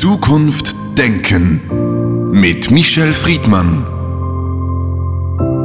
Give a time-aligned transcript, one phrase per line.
[0.00, 3.84] Zukunft denken mit Michel Friedmann.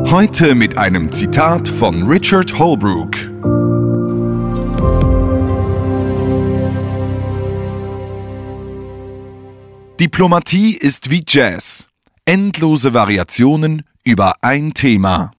[0.09, 3.29] Heute mit einem Zitat von Richard Holbrooke.
[9.99, 11.87] Diplomatie ist wie Jazz.
[12.25, 15.29] Endlose Variationen über ein Thema.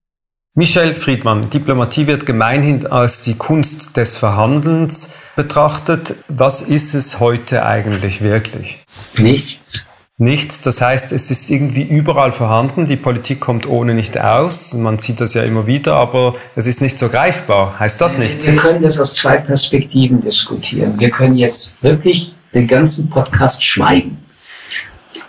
[0.56, 6.14] Michel Friedmann, Diplomatie wird gemeinhin als die Kunst des Verhandelns betrachtet.
[6.28, 8.78] Was ist es heute eigentlich wirklich?
[9.18, 9.88] Nichts.
[10.16, 15.00] Nichts, das heißt, es ist irgendwie überall vorhanden, die Politik kommt ohne nicht aus, man
[15.00, 17.80] sieht das ja immer wieder, aber es ist nicht so greifbar.
[17.80, 18.46] Heißt das nichts?
[18.46, 20.94] Wir können das aus zwei Perspektiven diskutieren.
[21.00, 24.18] Wir können jetzt wirklich den ganzen Podcast schweigen.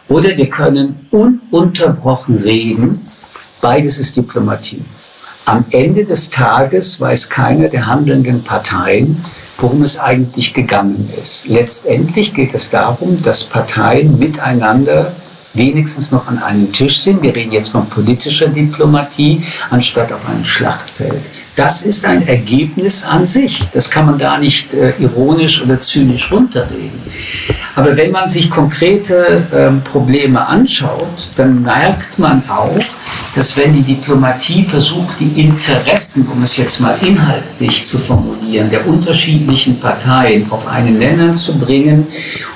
[0.08, 3.10] Oder wir können ununterbrochen reden.
[3.60, 4.84] Beides ist Diplomatie.
[5.46, 9.16] Am Ende des Tages weiß keiner der handelnden Parteien,
[9.60, 11.48] worum es eigentlich gegangen ist.
[11.48, 15.14] Letztendlich geht es darum, dass Parteien miteinander
[15.54, 17.22] wenigstens noch an einem Tisch sind.
[17.22, 21.22] Wir reden jetzt von politischer Diplomatie anstatt auf einem Schlachtfeld.
[21.56, 23.62] Das ist ein Ergebnis an sich.
[23.72, 27.00] Das kann man gar nicht äh, ironisch oder zynisch runterreden.
[27.76, 32.80] Aber wenn man sich konkrete ähm, Probleme anschaut, dann merkt man auch,
[33.36, 38.88] dass wenn die Diplomatie versucht, die Interessen, um es jetzt mal inhaltlich zu formulieren, der
[38.88, 42.08] unterschiedlichen Parteien auf einen Nenner zu bringen,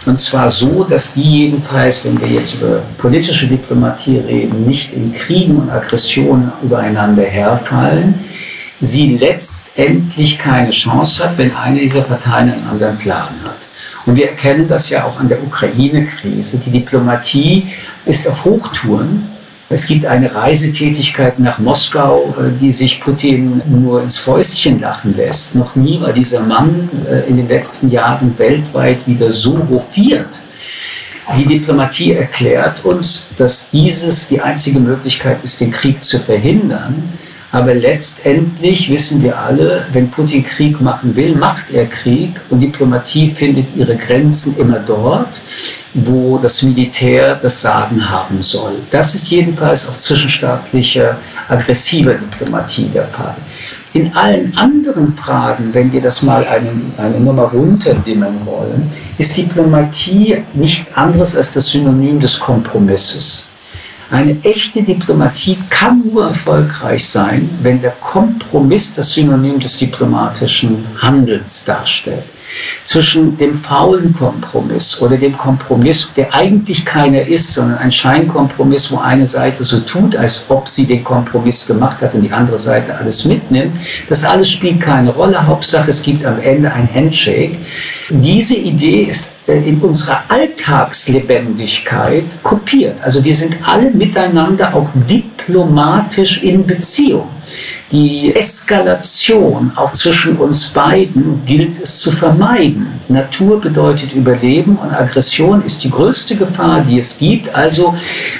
[0.06, 5.14] und zwar so, dass die jedenfalls, wenn wir jetzt über politische Diplomatie reden, nicht in
[5.14, 8.16] Kriegen und Aggressionen übereinander herfallen,
[8.80, 13.28] sie letztendlich keine Chance hat, wenn eine dieser Parteien einen anderen Plan.
[14.10, 16.58] Und wir erkennen das ja auch an der Ukraine-Krise.
[16.66, 17.68] Die Diplomatie
[18.08, 19.24] ist auf Hochtouren.
[19.70, 25.54] Es gibt eine Reisetätigkeit nach Moskau, äh, die sich Putin nur ins Fäustchen lachen lässt.
[25.54, 30.40] Noch nie war dieser Mann äh, in den letzten Jahren weltweit wieder so hofiert.
[31.38, 36.96] Die Diplomatie erklärt uns, dass dieses die einzige Möglichkeit ist, den Krieg zu verhindern.
[37.52, 43.32] Aber letztendlich wissen wir alle, wenn Putin Krieg machen will, macht er Krieg und Diplomatie
[43.32, 45.42] findet ihre Grenzen immer dort,
[45.96, 48.74] wo das Militär das Sagen haben soll.
[48.92, 51.18] Das ist jedenfalls auf zwischenstaatlicher,
[51.48, 53.36] aggressiver Diplomatie der Fall.
[53.94, 60.44] In allen anderen Fragen, wenn wir das mal eine, eine Nummer runterdimmen wollen, ist Diplomatie
[60.54, 63.49] nichts anderes als das Synonym des Kompromisses.
[64.12, 71.64] Eine echte Diplomatie kann nur erfolgreich sein, wenn der Kompromiss das Synonym des diplomatischen Handelns
[71.66, 72.24] darstellt
[72.84, 78.98] zwischen dem faulen Kompromiss oder dem Kompromiss, der eigentlich keiner ist, sondern ein Scheinkompromiss, wo
[78.98, 82.98] eine Seite so tut, als ob sie den Kompromiss gemacht hat und die andere Seite
[82.98, 83.78] alles mitnimmt.
[84.08, 85.46] Das alles spielt keine Rolle.
[85.46, 87.56] Hauptsache, es gibt am Ende ein Handshake.
[88.10, 92.96] Diese Idee ist in unserer Alltagslebendigkeit kopiert.
[93.02, 97.28] Also wir sind alle miteinander auch diplomatisch in Beziehung.
[97.92, 102.86] Die Eskalation auch zwischen uns beiden gilt es zu vermeiden.
[103.08, 107.56] Natur bedeutet Überleben und Aggression ist die größte Gefahr, die es gibt.
[107.56, 107.96] Also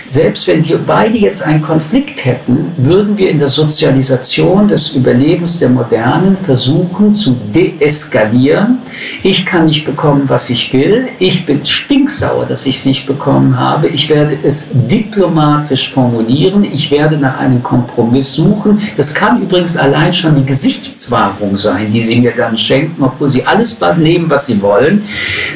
[0.06, 5.58] selbst wenn wir beide jetzt einen Konflikt hätten, würden wir in der Sozialisation des Überlebens
[5.58, 8.78] der Modernen versuchen zu deeskalieren.
[9.24, 11.08] Ich kann nicht bekommen, was ich will.
[11.18, 13.88] Ich bin stinksauer, dass ich es nicht bekommen habe.
[13.88, 16.64] Ich werde es diplomatisch formulieren.
[16.64, 18.80] Ich werde nach einem Kompromiss suchen.
[18.96, 23.46] Das kann übrigens allein schon die Gesichtswahrung sein, die sie mir dann schenken, obwohl sie
[23.46, 25.04] alles nehmen, was sie wollen.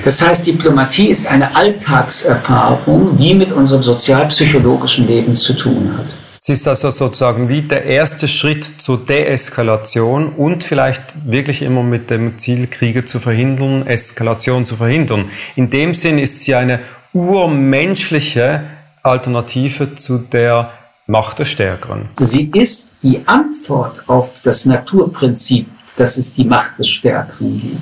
[0.03, 6.15] Das heißt, Diplomatie ist eine Alltagserfahrung, die mit unserem sozialpsychologischen Leben zu tun hat.
[6.41, 12.09] Es ist also sozusagen wie der erste Schritt zur Deeskalation und vielleicht wirklich immer mit
[12.09, 15.29] dem Ziel, Kriege zu verhindern, Eskalation zu verhindern.
[15.55, 16.81] In dem Sinn ist sie eine
[17.13, 18.61] urmenschliche
[19.03, 20.71] Alternative zu der
[21.07, 22.09] Macht des Stärkeren.
[22.19, 27.81] Sie ist die Antwort auf das Naturprinzip, dass es die Macht des Stärkeren gibt.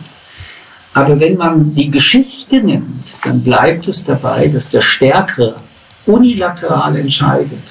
[0.93, 5.55] Aber wenn man die Geschichte nimmt, dann bleibt es dabei, dass der Stärkere
[6.05, 7.63] unilateral entscheidet,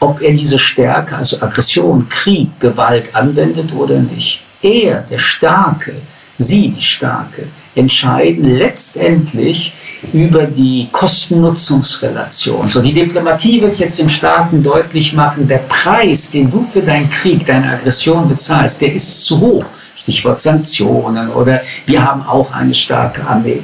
[0.00, 4.40] ob er diese Stärke, also Aggression, Krieg, Gewalt anwendet oder nicht.
[4.62, 5.94] Er, der Starke,
[6.38, 9.74] sie, die Starke, entscheiden letztendlich
[10.12, 12.68] über die Kosten-Nutzungsrelation.
[12.68, 17.08] So, die Diplomatie wird jetzt dem Staaten deutlich machen, der Preis, den du für deinen
[17.10, 19.64] Krieg, deine Aggression bezahlst, der ist zu hoch.
[20.02, 23.60] Stichwort Sanktionen oder wir haben auch eine starke Armee.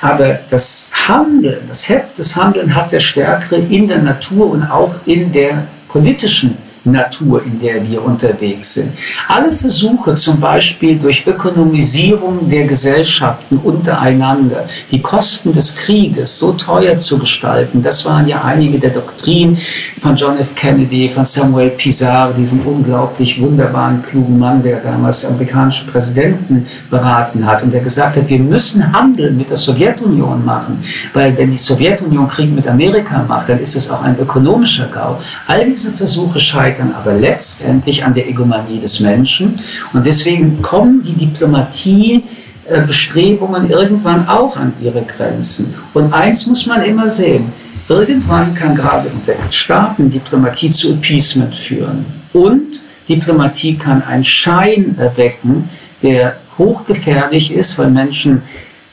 [0.00, 4.94] Aber das Handeln, das Heft des Handeln hat der Stärkere in der Natur und auch
[5.06, 8.92] in der politischen Natur, in der wir unterwegs sind.
[9.28, 16.96] Alle Versuche, zum Beispiel durch Ökonomisierung der Gesellschaften untereinander, die Kosten des Krieges so teuer
[16.98, 19.56] zu gestalten, das waren ja einige der Doktrinen
[20.00, 20.54] von John F.
[20.54, 27.62] Kennedy, von Samuel Pizarro, diesem unglaublich wunderbaren, klugen Mann, der damals amerikanische Präsidenten beraten hat
[27.62, 30.82] und der gesagt hat, wir müssen Handel mit der Sowjetunion machen,
[31.12, 35.18] weil wenn die Sowjetunion Krieg mit Amerika macht, dann ist es auch ein ökonomischer GAU.
[35.46, 39.56] All diese Versuche scheitern aber letztendlich an der Egomanie des Menschen
[39.92, 42.22] und deswegen kommen die Diplomatie
[42.68, 45.74] äh, Bestrebungen irgendwann auch an ihre Grenzen.
[45.92, 47.52] Und eins muss man immer sehen,
[47.88, 52.04] irgendwann kann gerade unter Staaten Diplomatie zu Appeasement führen.
[52.32, 55.68] Und Diplomatie kann einen Schein erwecken,
[56.02, 58.42] der hochgefährlich ist, weil Menschen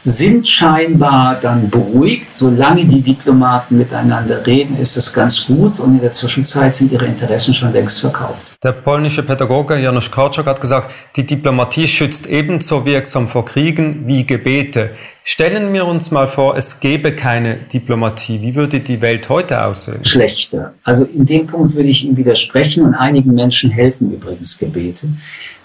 [0.08, 2.32] sind scheinbar dann beruhigt.
[2.32, 7.06] Solange die Diplomaten miteinander reden, ist es ganz gut und in der Zwischenzeit sind ihre
[7.06, 8.56] Interessen schon längst verkauft.
[8.64, 14.26] Der polnische Pädagoge Janusz Korczak hat gesagt, die Diplomatie schützt ebenso wirksam vor Kriegen wie
[14.26, 14.92] Gebete.
[15.26, 18.42] Stellen wir uns mal vor, es gäbe keine Diplomatie.
[18.42, 20.06] Wie würde die Welt heute aussehen?
[20.06, 20.74] Schlechter.
[20.86, 25.10] Also in dem Punkt würde ich ihm widersprechen und einigen Menschen helfen übrigens Gebete.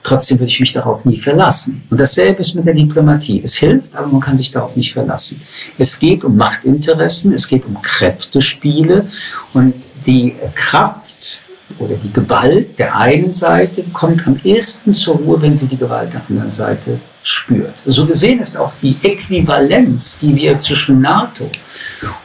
[0.02, 1.82] Trotzdem würde ich mich darauf nie verlassen.
[1.88, 3.40] Und dasselbe ist mit der Diplomatie.
[3.44, 5.40] Es hilft, aber man kann sich darauf nicht verlassen.
[5.78, 9.06] Es geht um Machtinteressen, es geht um Kräftespiele
[9.54, 9.74] und
[10.06, 11.40] die Kraft
[11.78, 16.12] oder die Gewalt der einen Seite kommt am ehesten zur Ruhe, wenn sie die Gewalt
[16.12, 17.74] der anderen Seite spürt.
[17.86, 21.48] So gesehen ist auch die Äquivalenz, die wir zwischen NATO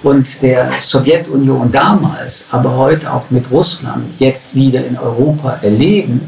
[0.04, 6.28] und der Sowjetunion damals, aber heute auch mit Russland jetzt wieder in Europa erleben,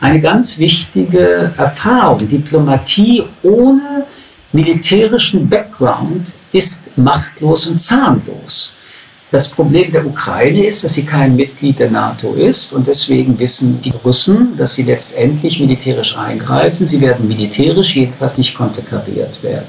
[0.00, 2.26] eine ganz wichtige Erfahrung.
[2.28, 4.04] Diplomatie ohne
[4.52, 8.72] militärischen Background ist machtlos und zahnlos.
[9.30, 13.80] Das Problem der Ukraine ist, dass sie kein Mitglied der NATO ist und deswegen wissen
[13.80, 16.84] die Russen, dass sie letztendlich militärisch eingreifen.
[16.84, 19.66] Sie werden militärisch jedenfalls nicht konterkariert werden.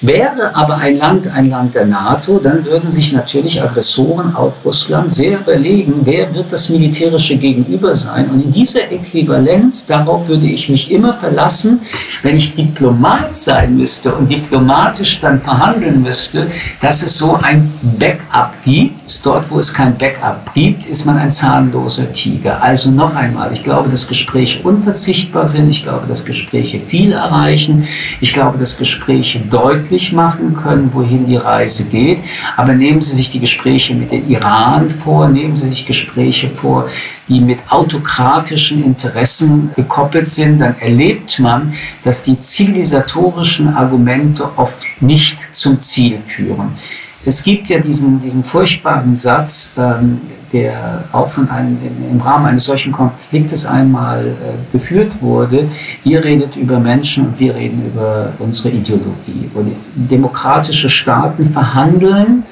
[0.00, 5.12] Wäre aber ein Land ein Land der NATO, dann würden sich natürlich Aggressoren, auch Russland,
[5.12, 8.28] sehr überlegen, wer wird das militärische Gegenüber sein.
[8.28, 11.80] Und in dieser Äquivalenz, darauf würde ich mich immer verlassen,
[12.22, 16.46] wenn ich Diplomat sein müsste und diplomatisch dann verhandeln müsste,
[16.80, 21.30] dass es so ein Backup gibt dort wo es kein Backup gibt, ist man ein
[21.30, 22.62] zahnloser Tiger.
[22.62, 25.70] Also noch einmal, ich glaube, dass Gespräche unverzichtbar sind.
[25.70, 27.86] Ich glaube, dass Gespräche viel erreichen.
[28.20, 32.18] Ich glaube, dass Gespräche deutlich machen können, wohin die Reise geht.
[32.56, 36.88] Aber nehmen Sie sich die Gespräche mit dem Iran vor, nehmen Sie sich Gespräche vor,
[37.28, 41.74] die mit autokratischen Interessen gekoppelt sind, dann erlebt man,
[42.04, 46.76] dass die zivilisatorischen Argumente oft nicht zum Ziel führen
[47.26, 50.20] es gibt ja diesen, diesen furchtbaren Satz, ähm,
[50.52, 51.76] der auch von einem,
[52.10, 55.68] im Rahmen eines solchen Konfliktes einmal äh, geführt wurde.
[56.04, 59.50] Ihr redet über Menschen und wir reden über unsere Ideologie.
[59.54, 62.44] Und demokratische Staaten verhandeln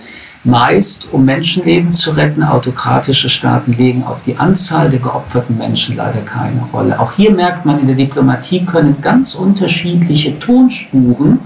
[0.42, 2.42] meist, um Menschenleben zu retten.
[2.42, 6.98] Autokratische Staaten legen auf die Anzahl der geopferten Menschen leider keine Rolle.
[6.98, 11.38] Auch hier merkt man, in der Diplomatie können ganz unterschiedliche Tonspuren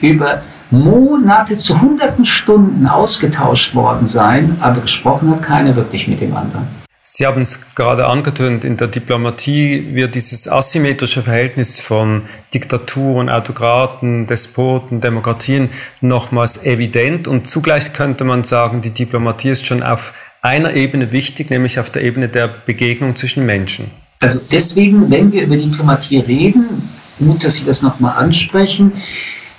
[0.00, 0.42] über
[0.74, 6.66] Monate zu hunderten Stunden ausgetauscht worden sein, aber gesprochen hat keiner wirklich mit dem anderen.
[7.06, 12.22] Sie haben es gerade angetönt, in der Diplomatie wird dieses asymmetrische Verhältnis von
[12.54, 15.68] Diktaturen, Autokraten, Despoten, Demokratien
[16.00, 21.50] nochmals evident und zugleich könnte man sagen, die Diplomatie ist schon auf einer Ebene wichtig,
[21.50, 23.90] nämlich auf der Ebene der Begegnung zwischen Menschen.
[24.20, 26.88] Also deswegen, wenn wir über Diplomatie reden,
[27.18, 28.92] gut, dass Sie das nochmal ansprechen,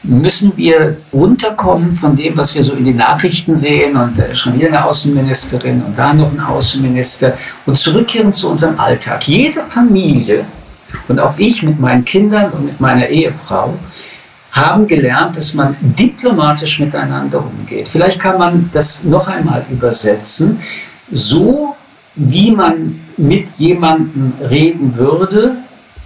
[0.07, 4.53] müssen wir runterkommen von dem, was wir so in den Nachrichten sehen und äh, schon
[4.55, 9.27] wieder eine Außenministerin und da noch ein Außenminister und zurückkehren zu unserem Alltag.
[9.27, 10.45] Jede Familie
[11.07, 13.74] und auch ich mit meinen Kindern und mit meiner Ehefrau
[14.51, 17.88] haben gelernt, dass man diplomatisch miteinander umgeht.
[17.88, 20.59] Vielleicht kann man das noch einmal übersetzen,
[21.12, 21.75] so
[22.15, 25.57] wie man mit jemandem reden würde,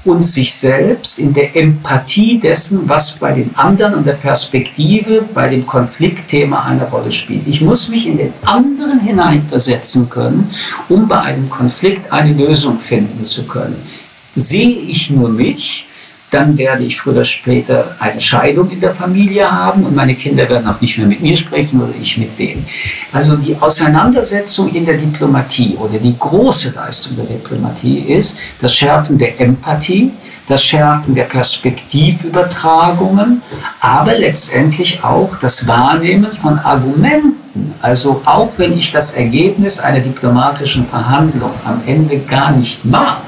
[0.06, 5.50] und sich selbst in der Empathie dessen, was bei den anderen und der Perspektive bei
[5.50, 7.48] dem Konfliktthema eine Rolle spielt.
[7.48, 10.50] Ich muss mich in den anderen hineinversetzen können,
[10.88, 13.76] um bei einem Konflikt eine Lösung finden zu können.
[14.36, 15.89] Sehe ich nur mich,
[16.32, 20.48] dann werde ich früher oder später eine Scheidung in der Familie haben und meine Kinder
[20.48, 22.64] werden auch nicht mehr mit mir sprechen oder ich mit denen.
[23.12, 29.18] Also die Auseinandersetzung in der Diplomatie oder die große Leistung der Diplomatie ist das Schärfen
[29.18, 30.12] der Empathie,
[30.48, 33.42] das Schärfen der Perspektivübertragungen,
[33.80, 37.74] aber letztendlich auch das Wahrnehmen von Argumenten.
[37.82, 43.22] Also auch wenn ich das Ergebnis einer diplomatischen Verhandlung am Ende gar nicht mag,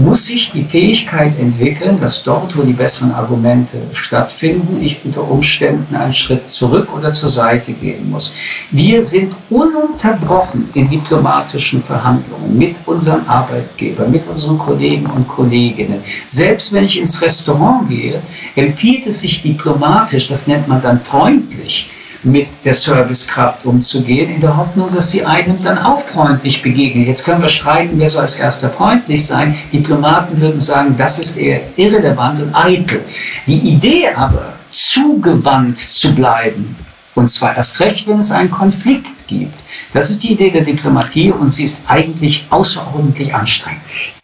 [0.00, 5.94] muss sich die Fähigkeit entwickeln, dass dort, wo die besseren Argumente stattfinden, ich unter Umständen
[5.94, 8.34] einen Schritt zurück oder zur Seite gehen muss.
[8.70, 16.00] Wir sind ununterbrochen in diplomatischen Verhandlungen mit unserem Arbeitgeber, mit unseren Kollegen und Kolleginnen.
[16.26, 18.20] Selbst wenn ich ins Restaurant gehe,
[18.56, 21.90] empfiehlt es sich diplomatisch, das nennt man dann freundlich,
[22.22, 27.06] mit der Servicekraft umzugehen, in der Hoffnung, dass sie einem dann auch freundlich begegnen.
[27.06, 29.56] Jetzt können wir streiten, wer soll als erster freundlich sein.
[29.72, 33.02] Diplomaten würden sagen, das ist eher irrelevant und eitel.
[33.46, 36.76] Die Idee aber, zugewandt zu bleiben,
[37.14, 39.54] und zwar erst recht, wenn es einen Konflikt gibt,
[39.92, 43.80] das ist die Idee der Diplomatie und sie ist eigentlich außerordentlich anstrengend.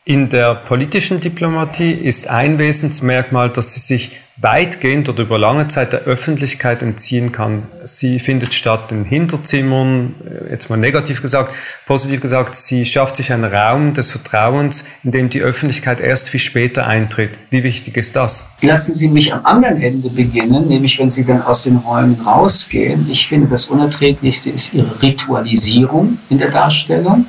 [0.09, 5.93] In der politischen Diplomatie ist ein Wesensmerkmal, dass sie sich weitgehend oder über lange Zeit
[5.93, 7.65] der Öffentlichkeit entziehen kann.
[7.87, 11.53] Sie findet statt in Hinterzimmern, äh, jetzt mal negativ gesagt,
[11.87, 16.39] positiv gesagt, sie schafft sich einen Raum des Vertrauens, in dem die Öffentlichkeit erst viel
[16.39, 17.31] später eintritt.
[17.51, 18.47] Wie wichtig ist das?
[18.61, 23.09] Lassen Sie mich am anderen Ende beginnen, nämlich wenn Sie dann aus den Räumen rausgehen.
[23.11, 27.27] Ich finde, das Unerträglichste ist Ihre Ritualisierung in der Darstellung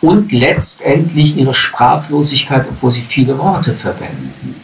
[0.00, 4.54] und letztendlich ihre Sprachlosigkeit, obwohl sie viele Worte verwenden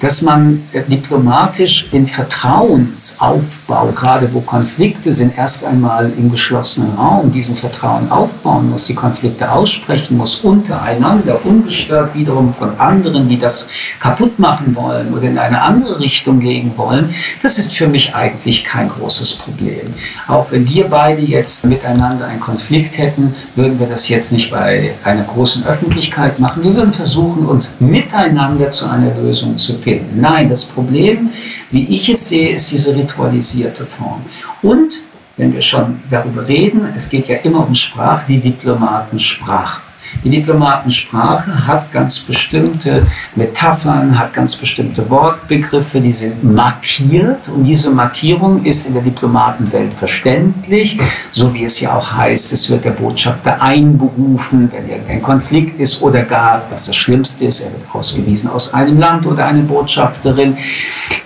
[0.00, 7.32] dass man äh, diplomatisch in Vertrauensaufbau, gerade wo Konflikte sind, erst einmal im geschlossenen Raum
[7.32, 13.68] diesen Vertrauen aufbauen muss, die Konflikte aussprechen muss, untereinander, ungestört wiederum von anderen, die das
[14.00, 18.64] kaputt machen wollen oder in eine andere Richtung legen wollen, das ist für mich eigentlich
[18.64, 19.82] kein großes Problem.
[20.28, 24.94] Auch wenn wir beide jetzt miteinander einen Konflikt hätten, würden wir das jetzt nicht bei
[25.04, 26.62] einer großen Öffentlichkeit machen.
[26.62, 30.20] Wir würden versuchen, uns miteinander zu einer Lösung zu finden.
[30.20, 31.30] Nein, das Problem,
[31.70, 34.20] wie ich es sehe, ist diese ritualisierte Form.
[34.62, 35.02] Und,
[35.36, 39.80] wenn wir schon darüber reden, es geht ja immer um Sprache, die Diplomatensprache.
[40.22, 47.90] Die Diplomatensprache hat ganz bestimmte Metaphern, hat ganz bestimmte Wortbegriffe, die sind markiert und diese
[47.90, 50.98] Markierung ist in der Diplomatenwelt verständlich,
[51.30, 56.00] so wie es ja auch heißt, es wird der Botschafter einberufen, wenn irgendein Konflikt ist
[56.02, 60.56] oder gar, was das Schlimmste ist, er wird ausgewiesen aus einem Land oder eine Botschafterin.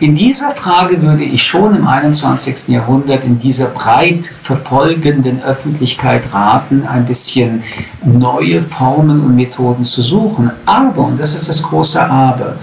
[0.01, 2.69] In dieser Frage würde ich schon im 21.
[2.69, 7.63] Jahrhundert in dieser breit verfolgenden Öffentlichkeit raten, ein bisschen
[8.05, 10.51] neue Formen und Methoden zu suchen.
[10.67, 12.57] Aber, und das ist das große Aber,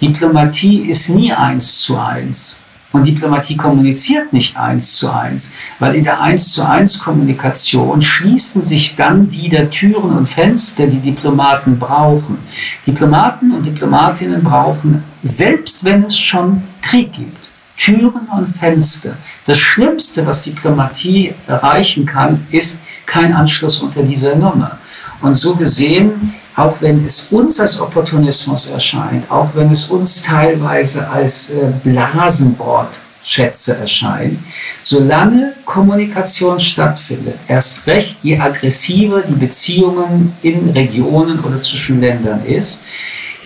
[0.00, 2.60] Diplomatie ist nie eins zu eins.
[2.92, 8.62] Und Diplomatie kommuniziert nicht eins zu eins, weil in der eins zu eins Kommunikation schließen
[8.62, 12.38] sich dann wieder Türen und Fenster, die Diplomaten brauchen.
[12.86, 17.36] Diplomaten und Diplomatinnen brauchen, selbst wenn es schon Krieg gibt,
[17.76, 19.16] Türen und Fenster.
[19.44, 24.78] Das Schlimmste, was Diplomatie erreichen kann, ist kein Anschluss unter dieser Nummer.
[25.22, 31.08] Und so gesehen, auch wenn es uns als Opportunismus erscheint, auch wenn es uns teilweise
[31.08, 34.38] als äh, Blasenbordschätze erscheint,
[34.82, 42.80] solange Kommunikation stattfindet, erst recht, je aggressiver die Beziehungen in Regionen oder zwischen Ländern ist,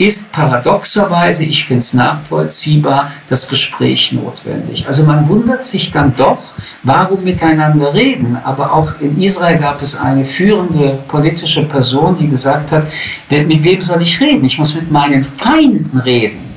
[0.00, 4.86] ist paradoxerweise, ich finde es nachvollziehbar, das Gespräch notwendig.
[4.86, 6.38] Also man wundert sich dann doch,
[6.82, 8.38] warum miteinander reden.
[8.42, 12.86] Aber auch in Israel gab es eine führende politische Person, die gesagt hat,
[13.28, 14.46] mit wem soll ich reden?
[14.46, 16.48] Ich muss mit meinen Feinden reden.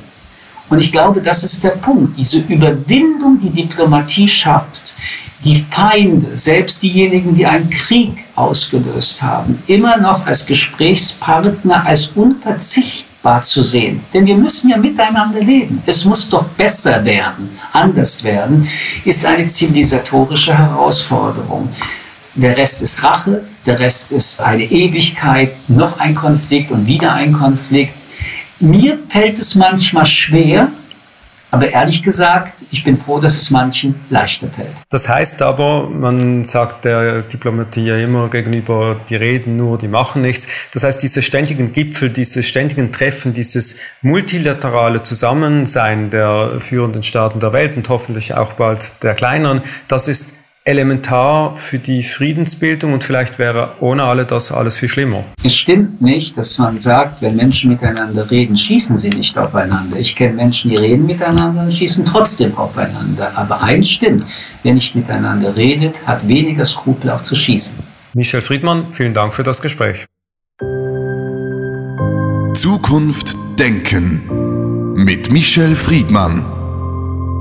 [0.70, 4.94] Und ich glaube, das ist der Punkt, diese Überwindung, die Diplomatie schafft,
[5.44, 13.13] die Feinde, selbst diejenigen, die einen Krieg ausgelöst haben, immer noch als Gesprächspartner, als unverzichtbar
[13.24, 14.00] sichtbar zu sehen.
[14.12, 15.82] Denn wir müssen ja miteinander leben.
[15.86, 18.68] Es muss doch besser werden, anders werden,
[19.04, 21.68] ist eine zivilisatorische Herausforderung.
[22.34, 27.32] Der Rest ist Rache, der Rest ist eine Ewigkeit, noch ein Konflikt und wieder ein
[27.32, 27.94] Konflikt.
[28.60, 30.68] Mir fällt es manchmal schwer,
[31.54, 34.74] aber ehrlich gesagt, ich bin froh, dass es manchen leichter fällt.
[34.90, 40.22] Das heißt aber, man sagt der Diplomatie ja immer gegenüber, die reden nur, die machen
[40.22, 40.48] nichts.
[40.72, 47.52] Das heißt, diese ständigen Gipfel, diese ständigen Treffen, dieses multilaterale Zusammensein der führenden Staaten der
[47.52, 50.34] Welt und hoffentlich auch bald der kleineren, das ist
[50.66, 55.24] elementar für die Friedensbildung und vielleicht wäre ohne alle das alles viel schlimmer.
[55.44, 59.98] Es stimmt nicht, dass man sagt, wenn Menschen miteinander reden, schießen sie nicht aufeinander.
[59.98, 63.32] Ich kenne Menschen, die reden miteinander und schießen trotzdem aufeinander.
[63.36, 64.24] Aber eins stimmt,
[64.62, 67.78] wer nicht miteinander redet, hat weniger Skrupel auch zu schießen.
[68.14, 70.06] Michel Friedmann, vielen Dank für das Gespräch.
[72.54, 76.53] Zukunft Denken mit Michel Friedmann.